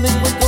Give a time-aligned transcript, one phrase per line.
[0.00, 0.47] women with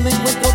[0.00, 0.45] me encuentro